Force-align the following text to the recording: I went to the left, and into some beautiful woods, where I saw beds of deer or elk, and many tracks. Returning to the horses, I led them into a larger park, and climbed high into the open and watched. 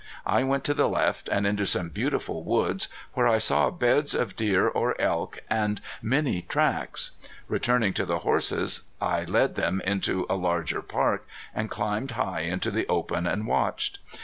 I 0.25 0.41
went 0.43 0.63
to 0.63 0.73
the 0.73 0.89
left, 0.89 1.27
and 1.29 1.45
into 1.45 1.63
some 1.63 1.89
beautiful 1.89 2.43
woods, 2.43 2.87
where 3.13 3.27
I 3.27 3.37
saw 3.37 3.69
beds 3.69 4.15
of 4.15 4.35
deer 4.35 4.67
or 4.67 4.99
elk, 4.99 5.37
and 5.47 5.79
many 6.01 6.41
tracks. 6.41 7.11
Returning 7.47 7.93
to 7.93 8.05
the 8.07 8.17
horses, 8.25 8.81
I 8.99 9.25
led 9.25 9.53
them 9.53 9.79
into 9.85 10.25
a 10.27 10.33
larger 10.33 10.81
park, 10.81 11.27
and 11.53 11.69
climbed 11.69 12.09
high 12.17 12.39
into 12.41 12.71
the 12.71 12.87
open 12.87 13.27
and 13.27 13.45
watched. 13.45 13.99